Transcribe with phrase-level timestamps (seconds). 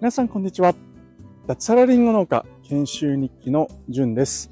[0.00, 0.74] 皆さんこんにちは。
[1.48, 4.50] 脱サラリンゴ農家研修日記のじゅんです。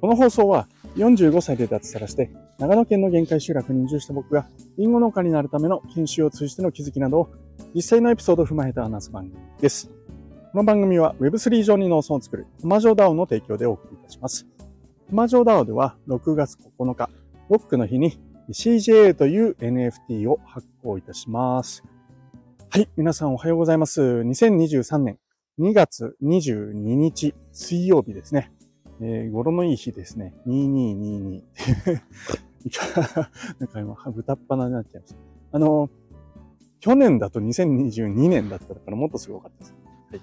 [0.00, 0.66] この放送は
[0.96, 4.46] 45歳で脱サラして長野県の限界集落に移住した僕が
[4.78, 7.30] リンゴ農家になるための研修を通じての気づきなどを
[7.74, 9.90] 実際のエピソードを踏まえて話す番組です。
[10.52, 14.46] この番組は Web3 上に農村を作るトマジョ DAO の提供でお送りいたします。
[15.08, 17.10] トマジョ DAO では6月9日、
[17.50, 18.18] ロックの日に
[18.52, 21.84] CJA という NFT を発行いたします。
[22.68, 24.02] はい、皆さんおはようございます。
[24.02, 25.18] 2023年
[25.60, 28.50] 2月22日水曜日ですね。
[29.00, 30.34] えー、語呂のいい日ですね。
[30.48, 31.42] 2222。
[33.60, 35.18] なんか今、豚っ鼻になっちゃいました。
[35.52, 35.88] あの、
[36.80, 39.74] 去年だと2022年だったからもっとすごかったです。
[40.10, 40.20] はい。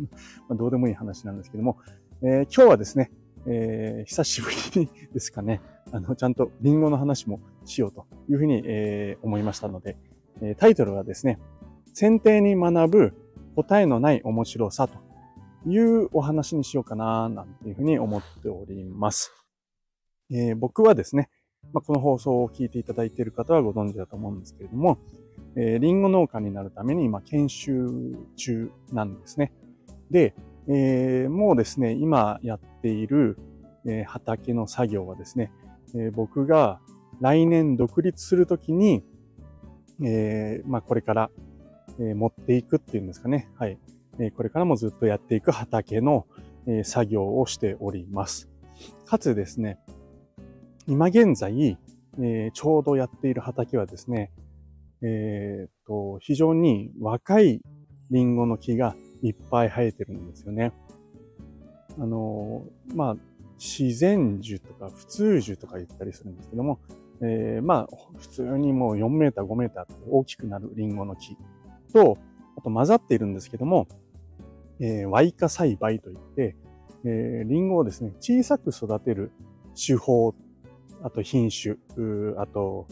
[0.48, 1.76] まあ、どうでもいい話なんですけども、
[2.22, 3.10] えー、今日はですね、
[3.44, 4.48] えー、久しぶ
[4.80, 5.60] りですかね、
[5.92, 9.96] あの、ちゃんとリンゴの話もしようというふうに、えー、思いましたので、
[10.42, 11.38] えタイトルはですね、
[11.92, 13.14] 選定に学ぶ
[13.54, 14.98] 答えのない面白さと
[15.66, 19.32] いうお話にしようかな、なんていうふうに思っております。
[20.30, 21.30] えー、僕はですね、
[21.72, 24.98] まあ、この放送を聞いていただいている方はご存知だと思うんですけれども、
[25.56, 29.52] えー、リンゴ農家になるために今研修中なんですね。
[30.10, 30.34] で、
[30.68, 33.38] えー、もうですね、今やっている、
[33.86, 35.52] えー、畑の作業はですね、
[35.94, 36.80] えー、僕が
[37.20, 39.02] 来年独立するときに、
[40.02, 41.30] えー、まあ、これから
[41.98, 43.48] え持っていくっていうんですかね。
[43.56, 43.78] はい。
[44.18, 46.26] えこれからもずっとやっていく畑の、
[46.68, 48.48] え作業をしております。
[49.04, 49.78] かつですね、
[50.86, 51.78] 今現在、
[52.20, 54.32] えちょうどやっている畑はですね、
[55.02, 57.60] えー、と、非常に若い
[58.10, 60.72] リンゴの木がいっぱい生えてるんですよね。
[61.98, 62.64] あの、
[62.94, 63.16] まあ、
[63.58, 66.80] 自然樹とか普通樹とか言ったりするんですけども、
[67.22, 71.36] えー、まあ、普通にもう4メーター、5メーターと大きくなるリンゴの木
[71.92, 72.18] と、
[72.56, 73.88] あと混ざっているんですけども、
[74.80, 76.56] えー、ワイカ栽培といって、
[77.04, 79.32] えー、リンゴをですね、小さく育てる
[79.74, 80.34] 手法、
[81.02, 81.76] あと品種、
[82.38, 82.86] あと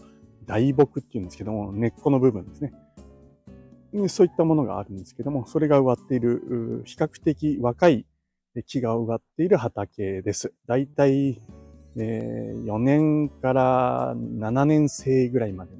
[0.47, 2.73] 大木っていうんですけども、根っこの部分ですね。
[4.09, 8.07] そういったものがあるんですけども、それが植わっている、比較的若い
[8.67, 10.53] 木が植わっている畑です。
[10.67, 11.41] だいたい、
[11.97, 15.73] えー、4年から7年生ぐらいまで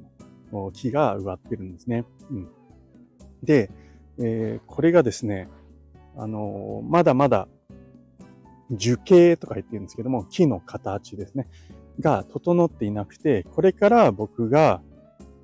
[0.51, 2.05] の木が植わってるんですね。
[2.31, 2.49] うん
[3.45, 3.69] で、
[4.17, 5.47] えー、これがですね、
[6.17, 7.47] あのー、まだまだ
[8.71, 11.47] 樹形とか言ってるんですけども、木の形ですね、
[11.99, 14.81] が整っていなくて、これから僕が、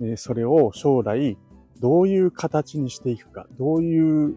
[0.02, 1.38] えー、それを将来
[1.80, 4.36] どういう形にしていくか、どういう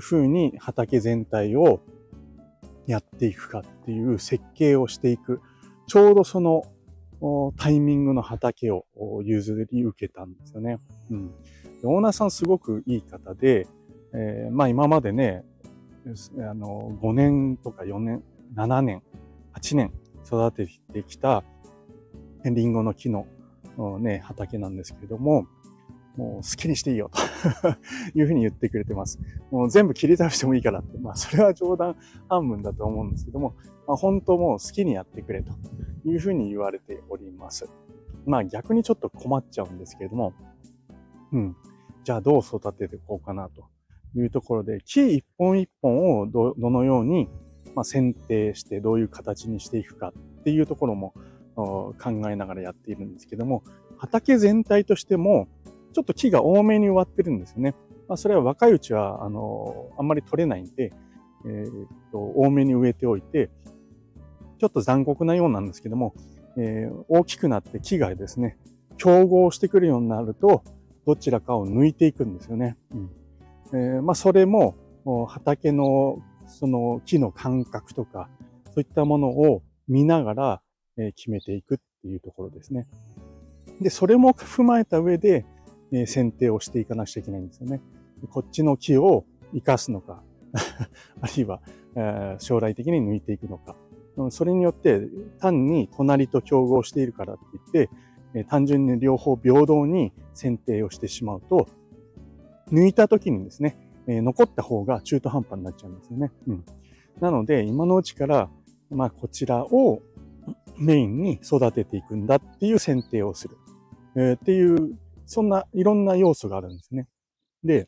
[0.00, 1.80] 風に畑全体を
[2.86, 5.40] やっていくかっていう設計をしていく、
[5.88, 6.62] ちょうどその
[7.56, 8.84] タイミングの畑を
[9.24, 10.78] 譲り受けたんですよね。
[11.10, 11.34] うん。
[11.82, 13.66] オーナーさんすごくいい方で、
[14.14, 15.44] えー、まあ今までね、
[16.38, 18.22] あの、5年とか4年、
[18.54, 19.02] 7年、
[19.54, 19.92] 8年
[20.24, 21.42] 育ててきた
[22.44, 23.26] リンゴの木の
[23.98, 25.46] ね、畑なんですけれども、
[26.18, 27.20] もう好きにしていいよと。
[28.18, 29.20] いうふうに言ってくれてます。
[29.52, 31.96] もう全部切り倒してもいいからって、まあそれは冗談
[32.28, 33.54] 半分だと思うんですけども、
[33.86, 35.52] まあ本当もう好きにやってくれと。
[36.04, 37.68] いうふうに言われております。
[38.26, 40.32] まあ逆にちょっと困っちゃうんですけれども、
[41.32, 41.56] うん。
[42.02, 43.64] じゃあどう育てていこうかなと。
[44.16, 47.28] いうところで、木一本一本をどのように、
[47.74, 51.12] ま選定してどういう形にしていくかっていうところも
[51.54, 51.94] 考
[52.30, 53.62] えながらやっているんですけども、
[53.96, 55.48] 畑全体としても、
[55.92, 57.74] ちょっと木が多めに植わってるんですよね。
[58.08, 60.92] まあ、それは若いうちは、あの、あんまり取れないんで、
[61.44, 63.50] えー、っと、多めに植えておいて、
[64.58, 66.14] ちょっと残酷なようなんですけども、
[66.56, 68.56] えー、大きくなって木がですね、
[68.96, 70.62] 競合してくるようになると、
[71.06, 72.76] どちらかを抜いていくんですよね。
[72.92, 73.10] うん
[73.72, 74.76] えー、まあ、それも
[75.28, 78.28] 畑のその木の感覚とか、
[78.66, 80.62] そういったものを見ながら、
[80.96, 82.86] え決めていくっていうところですね。
[83.80, 85.44] で、それも踏まえた上で、
[85.92, 87.80] え選定をしていかなくちゃいけないんですよね。
[88.30, 89.24] こっちの木を
[89.54, 90.22] 生かすのか、
[91.20, 91.60] あるいは、
[91.94, 93.76] え将来的に抜いていくのか。
[94.30, 95.08] それによって
[95.38, 97.90] 単に隣と競合しているからって言って、
[98.34, 101.68] え単純に両方平等に選定をしてしまうと、
[102.72, 103.76] 抜いた時にですね、
[104.06, 106.32] え残った方が中途半端になっちゃうんですよね。
[106.46, 106.64] うん。
[107.20, 108.50] なので、今のうちから、
[108.90, 110.02] まあ、こちらを
[110.78, 113.56] メインに育てていくんだっていう選定をする。
[114.16, 114.96] えー、っていう、
[115.28, 117.06] そんないろんな要素があるんですね。
[117.62, 117.86] で、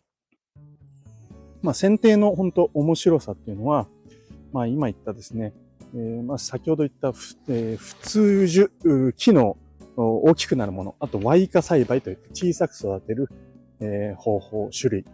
[1.63, 3.89] まあ、選定の本当面白さっていうのは、
[4.53, 5.55] まあ、今言ったですね、
[5.95, 8.71] えー、まあ、先ほど言った、えー、普通樹、
[9.17, 9.57] 木の
[9.97, 13.29] 大きくなるもの、あと、ワイカ栽培といって小さく育てる、
[13.81, 15.05] えー、方法、種類。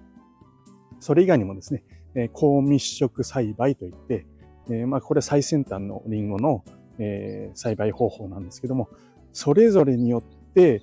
[0.98, 1.84] それ以外にもですね、
[2.16, 4.26] えー、高密植栽培といって、
[4.68, 6.64] えー、まあ、これ最先端のリンゴの、
[6.98, 8.88] えー、栽培方法なんですけども、
[9.32, 10.82] それぞれによって、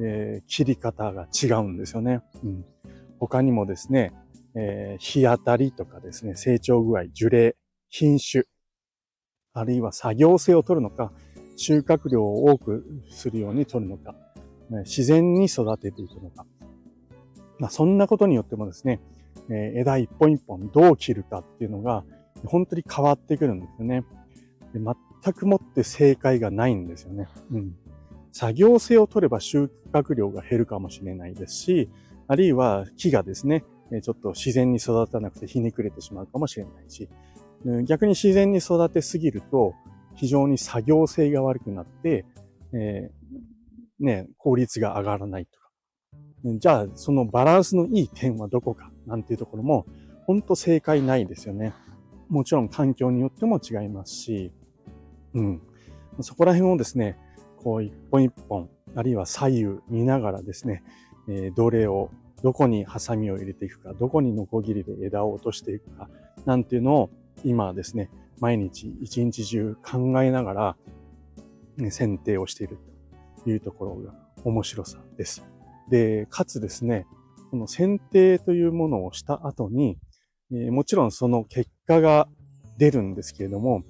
[0.00, 2.20] えー、切り方が違うんですよね。
[2.42, 2.64] うん、
[3.18, 4.12] 他にもですね、
[4.54, 7.54] えー、日当たりとかですね、成長具合、樹齢、
[7.88, 8.44] 品種、
[9.52, 11.12] あるいは作業性を取るのか、
[11.56, 14.14] 収穫量を多くするように取るのか、
[14.84, 16.46] 自然に育てていくのか。
[17.58, 19.00] まあ、そんなことによってもですね、
[19.50, 22.04] え枝一本一本どう切るかっていうのが、
[22.44, 24.04] 本当に変わってくるんですよね。
[24.72, 27.28] で全くもって正解がないんですよね。
[27.52, 27.76] うん。
[28.34, 31.88] 作業性を取れば収穫量が減るかもしれないですし、
[32.26, 33.64] あるいは木がですね、
[34.02, 37.08] ちょっと自然に育たなくてひねくれてしまうかもしれないし、
[37.84, 39.74] 逆に自然に育てすぎると、
[40.16, 42.24] 非常に作業性が悪くなって、
[42.72, 45.70] えー、ね、効率が上がらないとか。
[46.58, 49.86] じゃあ、そのバランスのいい点はどこかなんていうところも、
[50.26, 51.72] ほんと正解ないですよね。
[52.28, 54.52] もちろん環境によっても違いますし、
[55.34, 55.62] うん。
[56.20, 57.16] そこら辺をですね、
[57.64, 60.84] こう一本一本、あるいは左右見ながらですね、
[61.28, 62.10] えー、どれを、
[62.42, 66.10] どこにハサミを入れていくか、どこにノコギリで枝を落としていくか、
[66.44, 67.10] なんていうのを
[67.42, 70.76] 今ですね、毎日一日中考えながら、
[71.78, 72.78] ね、剪定をしている
[73.42, 74.14] というところが
[74.44, 75.42] 面白さです。
[75.88, 77.06] で、かつですね、
[77.50, 79.96] この剪定というものをした後に、
[80.52, 82.28] え、もちろんその結果が
[82.78, 83.82] 出るんですけれども、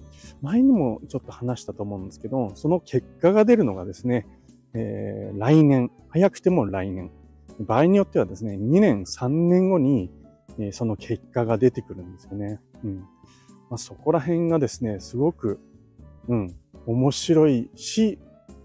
[0.43, 4.27] 前にもちょっと話したと思うんですけど、その結果が出るのがですね、
[4.75, 7.11] えー、来年、早くても来年、
[7.61, 10.11] 場合によってはですね、2年、3年後に、
[10.59, 12.61] えー、その結果が出てくるんですよね。
[12.83, 12.99] うん。
[13.71, 15.61] まあ、そこら辺がですね、すごく、
[16.29, 16.55] うん、
[16.87, 18.19] 面白いし、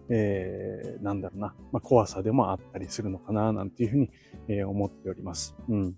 [0.10, 4.10] えー、なんだろうな、まあ、怖さでもあったりするのかな、なんていうふうに、
[4.48, 5.56] えー、思っております。
[5.70, 5.96] うん。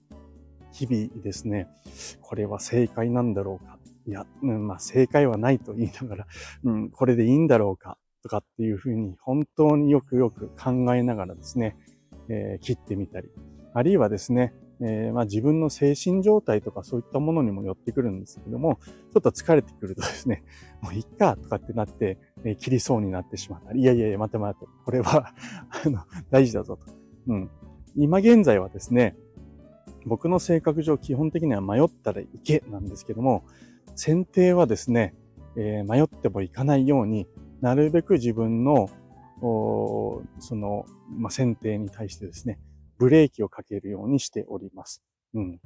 [0.73, 1.67] 日々ですね、
[2.21, 3.80] これは正解なんだろうか。
[4.07, 6.27] いや、うん、まあ正解はないと言いながら、
[6.63, 7.97] うん、これでいいんだろうか。
[8.23, 11.75] とかっていうふうに本当によくよく考えながらですね、
[12.29, 13.31] えー、切ってみたり、
[13.73, 14.53] あるいはですね、
[14.83, 20.43] えー、まあ、自分の精神状態とかそういったものにも寄ってくるんですけども、ちょっと疲れてくるとですね、
[20.81, 25.33] もういっかとかってなって、えー、切りそうになってしまったり、いやいやいや、待て待て、これは
[25.85, 25.99] あの、
[26.31, 26.85] 大事だぞと。
[27.27, 27.49] うん。
[27.95, 29.15] 今現在はですね、
[30.05, 33.43] 僕の性格上基本的には迷ったらいけなんですけども、
[33.95, 35.15] 選定はですね、
[35.55, 37.27] えー、迷ってもいかないように、
[37.61, 38.89] なるべく自分の、
[39.39, 42.59] その、まあ、選定に対してですね、
[42.97, 45.03] ブレーキをかけるようにしております。
[45.33, 45.59] うん。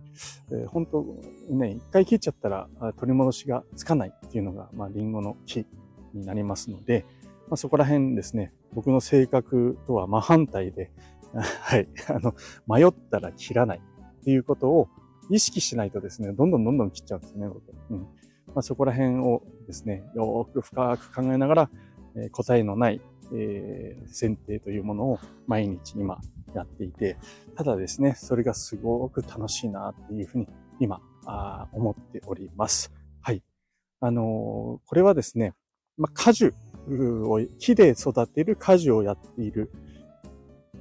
[0.51, 1.05] えー、本当
[1.49, 2.67] ね、一回切っちゃったら
[2.97, 5.65] 取り戻しがつかないっていうのが、まあ、リンゴの木
[6.13, 7.05] になりますので、
[7.47, 10.91] まあ、そこら辺ですね、僕の性格とは真反対で、
[11.33, 12.33] はい、あの、
[12.67, 14.89] 迷ったら切らないっていうことを
[15.29, 17.61] 意識しないとですね、どんどんどんどん切っちゃうんですね、僕。
[17.89, 17.99] うん。
[18.47, 21.69] まあ、そこら辺をですね、よーく深く考えながら、
[22.15, 23.01] えー、答えのない、
[23.33, 26.19] えー、選定というものを毎日今
[26.53, 27.17] やっていて、
[27.55, 30.47] ただですね、それがすごく楽しいなっていうふうに
[30.79, 32.93] 今、あ思っております。
[33.21, 33.43] はい。
[33.99, 35.53] あのー、これはですね、
[35.97, 36.53] まあ、果樹
[36.87, 39.71] を、木で育てる果樹をやっている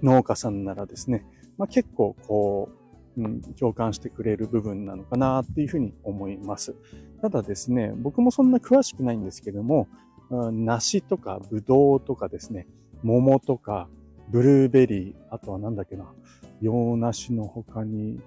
[0.02, 1.25] 農家さんならですね、
[1.56, 2.84] まあ、結構こう、
[3.16, 6.75] うん、共感してくれる部分なのかなっていうふうに思います。
[7.21, 9.88] ただですね、僕もそんな詳しくないんですけども、
[10.30, 12.66] 梨とかブドウとかですね、
[13.02, 13.88] 桃とか、
[14.30, 16.12] ブルーベリー、あとはなんだっけな、
[16.61, 18.21] 洋梨の他に、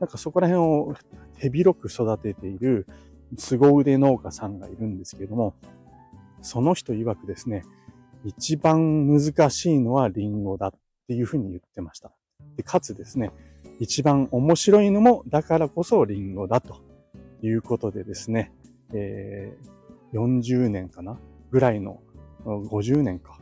[0.00, 0.94] なんかそこら辺を
[1.38, 2.86] 手広く育てている
[3.36, 5.54] 凄腕農家さんがいるんですけども、
[6.42, 7.64] その人曰くですね、
[8.24, 10.72] 一番難しいのはリンゴだっ
[11.06, 12.10] ていうふうに言ってました。
[12.56, 13.30] でかつですね、
[13.80, 16.82] 一番面白いのもだからこそリンゴだと
[17.42, 18.52] いうことでですね、
[18.92, 21.18] えー、40年かな
[21.50, 22.00] ぐらいの、
[22.44, 23.38] 50年か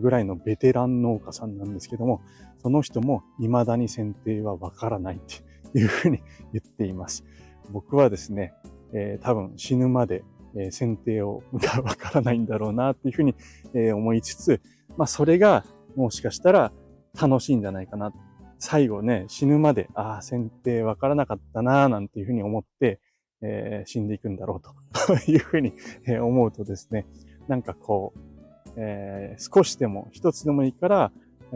[0.00, 2.20] ぐらいのベテラン農家さんなんですけども、
[2.62, 6.20] その人も未だに剪定はわからないっていうふうに
[6.52, 7.24] 言っています。
[7.70, 8.54] 僕はですね、
[8.92, 10.24] えー、多分死ぬまで、
[10.56, 13.34] えー、剪定をがわからないんだろうなっていうふうに、
[13.74, 14.60] えー、思いつつ、
[14.96, 15.64] まあそれが
[15.96, 16.72] もしかしたら
[17.20, 18.12] 楽しいんじゃないかな。
[18.58, 23.00] 最後ね、死ぬまで、ああ、剪定わからなかったななんていうふうに思って、
[23.42, 25.74] えー、死んでいくんだろうと いうふうに
[26.20, 27.06] 思うとですね、
[27.46, 28.20] なんかこう、
[28.76, 31.12] えー、少しでも一つでもいいから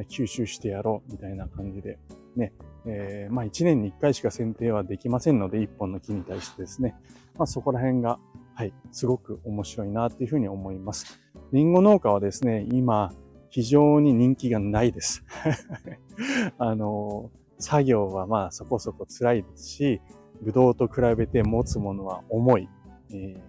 [0.08, 1.98] 吸収してやろうみたいな感じで、
[2.36, 2.52] ね、
[2.84, 6.94] えー、まあ一年に一回しか剪定はできませんので、一本の木に対してですね、
[7.36, 8.18] まあそこら辺が、
[8.54, 11.18] はい、すごく面白いなっていうふうに思います。
[11.52, 13.12] リンゴ農家はですね、今、
[13.50, 15.24] 非常に人気がないです。
[16.58, 20.00] あの、作業はまあそこそこ辛いですし、
[20.42, 22.68] ブドウと比べて持つものは重い。
[23.10, 23.40] え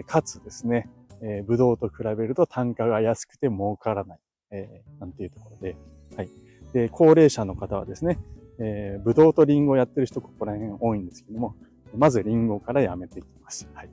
[0.00, 0.88] ー、かつですね、
[1.22, 4.18] えー、ブドウと比べると単価が安くて儲からない。
[4.50, 5.76] えー、なんていうところで、
[6.16, 6.30] はい。
[6.72, 8.18] で、高齢者の方はですね、
[8.58, 11.54] えー、ブドウとリンゴをやってる人ここら辺多いんですけども、
[11.96, 13.68] まずリンゴからやめていきます。
[13.72, 13.90] はい。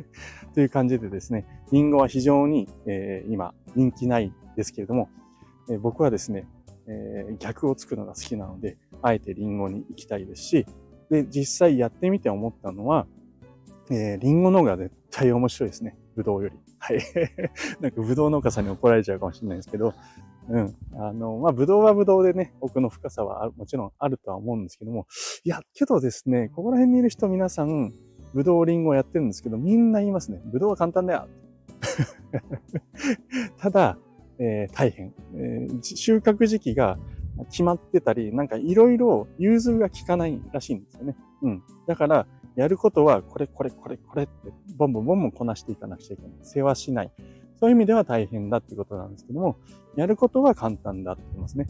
[0.54, 5.08] という感じでですね、リンゴは非常に、えー、今人気ないですけれども、
[5.70, 6.46] え、僕はですね、
[6.86, 10.66] えー、逆をつくのが好きなので、あえてリンゴに行きたいですし、
[11.10, 13.06] で、実際やってみて思ったのは、
[13.90, 15.96] えー、リンゴの方が絶対面白いですね。
[16.16, 16.56] ブドウより。
[16.78, 16.98] はい。
[17.80, 19.94] なんかブドウ農家さんに怒られちゃうかもしれないですけど、
[20.48, 20.76] うん。
[20.98, 25.06] あの、まあ、ブドウはブドウでね、奥の深さはもちろんあるとは思うんですけども、
[25.44, 27.92] いや、けどですね、ここら辺にいる人皆さん、
[28.34, 30.40] ブドウリンゴやってるんですけど、みんな言いますね。
[30.46, 31.28] ブドウは簡単だよ。
[33.58, 33.98] ただ、
[34.38, 36.98] えー、大変、えー、収穫時期が
[37.50, 41.16] 決まってたり、なんかいろいろ融通が効かないらしいんですよね。
[41.42, 41.62] うん。
[41.86, 42.26] だから、
[42.56, 46.32] やることは、これ、これ、これ、これって、ボンボンボンボンこなしていかなくちゃいけない。
[46.42, 47.12] 世話しない。
[47.56, 49.56] そういう意味では大変だってことなんですけども、
[49.96, 51.66] やることは簡単だって言いますね。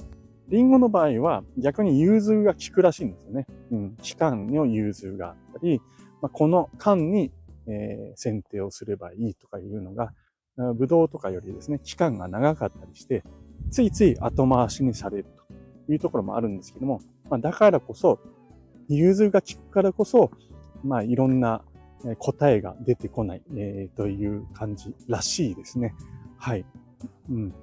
[0.49, 3.47] リンゴの場合は逆に融通が効くらしいんですよね。
[3.71, 3.97] うん。
[4.03, 5.81] 期間の融通があったり、
[6.21, 7.33] まあ、この間に、
[7.67, 10.13] えー、剪定をすればいいとかいうのが、
[10.57, 13.25] ブドウとかよりですね、期間が長かったりして、
[13.71, 15.27] ついつい後回しにされる
[15.87, 18.21] というところもあるんですけども、まあ、だからこそ、
[18.89, 20.31] 融通が効くからこそ、
[20.85, 21.63] まあいろんな
[22.19, 25.95] 答えが出てこない、えー、という感じらしいですね。
[26.39, 26.65] はい。
[27.31, 27.55] うん。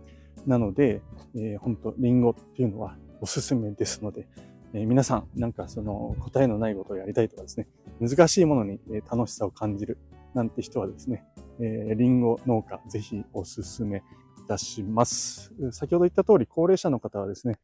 [0.47, 1.01] なので、
[1.35, 4.27] えー、本当リンゴっていうのはおすすめですので、
[4.73, 7.67] えー、皆さん、なんかその答えのないことをやりたいとかですね、
[7.99, 8.79] 難しいものに
[9.09, 9.99] 楽しさを感じる
[10.33, 11.23] なんて人はですね、
[11.61, 14.01] えー、リンゴ農家ぜひおすすめい
[14.47, 15.53] たします。
[15.71, 17.59] 先ほど言った通り、高齢者の方はですね、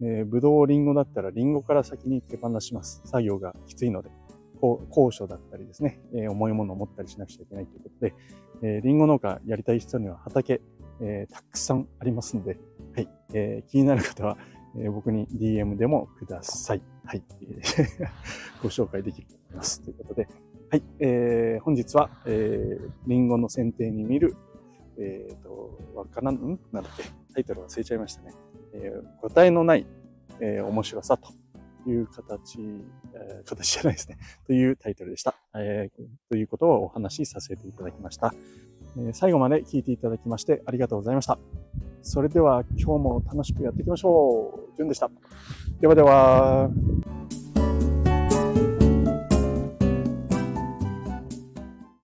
[0.00, 3.02] えー、ブドウ、リンゴだったらリンゴから先に手放します。
[3.04, 4.10] 作業がきついので。
[4.90, 8.14] 高所だったりですね、えー、重いものを持ったりしなくちゃいけないということで、
[8.62, 10.60] えー、リンゴ農家やりたい人には畑、
[11.00, 12.60] えー、たくさんありますので、
[12.94, 14.38] はい、えー、気になる方は、
[14.78, 16.82] えー、僕に DM でもください。
[17.04, 17.22] はい、
[18.62, 19.82] ご紹介できると思います。
[19.82, 20.28] ということで、
[20.72, 24.34] はい、えー、本日は、えー、リンゴの剪定に見る、
[24.96, 26.58] えっ、ー、と、わからん、ん？
[26.72, 28.32] なんだっけ、タイトル忘れちゃいましたね。
[28.72, 29.84] えー、答えのない、
[30.40, 31.28] えー、面白さと
[31.86, 32.58] いう形、
[33.12, 34.16] えー、形じゃないですね。
[34.48, 35.34] というタイトルでした。
[35.54, 38.34] えー、ということをお話しさせていただきました、
[38.96, 39.12] えー。
[39.12, 41.38] 最後まで聞いていただきましてありがとうございました。
[42.00, 44.74] それでは今日も楽しくやっていきましょう。
[44.74, 45.10] じゅんでした。
[45.82, 46.70] ではでは。